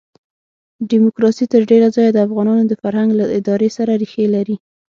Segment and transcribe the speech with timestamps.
[0.91, 4.55] ډیموکراسي تر ډېره ځایه د افغانانو د فرهنګ له ادارې سره ریښې لري.